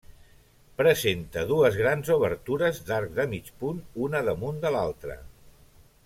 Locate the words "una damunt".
4.09-4.57